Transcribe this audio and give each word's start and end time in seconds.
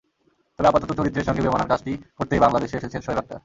তবে 0.59 0.69
আপাতত 0.69 0.89
চরিত্রের 0.99 1.27
সঙ্গে 1.27 1.43
বেমানান 1.43 1.67
কাজটি 1.67 1.91
করতেই 2.17 2.43
বাংলাদেশে 2.43 2.77
এসেছেন 2.77 3.01
শোয়েব 3.01 3.19
আখতার। 3.21 3.39